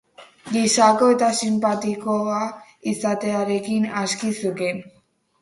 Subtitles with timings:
[0.53, 2.39] Gisakoa eta sinpatikoa
[2.93, 4.83] izatearekin aski zukeen.